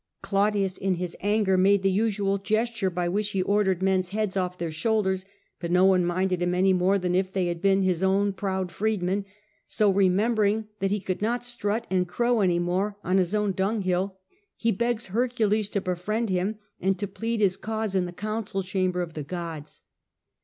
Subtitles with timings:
[0.23, 4.57] Claudius, in his anger, made the usual gesture by which he ordered men's heads off
[4.57, 5.25] their shoulders,
[5.59, 8.71] but no one minded him any more than if they had been his own proud
[8.71, 9.25] freedmen;
[9.67, 14.17] so, remembering that he could not strut and crow any more on his own dunghill,
[14.57, 19.03] he begs Hercules to befriend him and to plead his cause in the council chamber
[19.03, 19.83] of the gods.